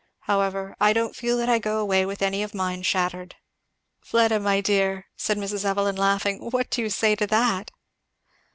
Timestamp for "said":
5.15-5.37